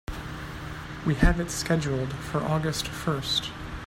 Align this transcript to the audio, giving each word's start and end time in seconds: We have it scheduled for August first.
We 1.05 1.13
have 1.13 1.39
it 1.39 1.51
scheduled 1.51 2.11
for 2.11 2.39
August 2.41 2.87
first. 2.87 3.51